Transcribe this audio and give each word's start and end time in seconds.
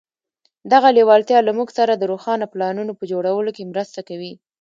دغه 0.73 0.87
لېوالتیا 0.97 1.39
له 1.47 1.51
موږ 1.57 1.69
سره 1.77 1.93
د 1.95 2.03
روښانه 2.11 2.45
پلانونو 2.53 2.91
په 2.99 3.03
جوړولو 3.11 3.51
کې 3.55 3.69
مرسته 3.71 3.99
کوي. 4.09 4.33